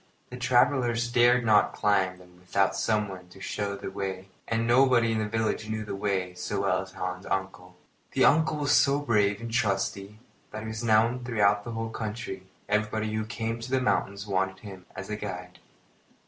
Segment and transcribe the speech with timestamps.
[0.31, 5.19] The travellers dared not climb them without someone to show the way, and nobody in
[5.19, 7.75] the village knew the way so well as Hans's uncle.
[8.13, 10.17] The uncle was so brave and trusty
[10.49, 14.25] that he was known throughout the whole country, and everybody who came to the mountains
[14.25, 15.59] wanted him as guide.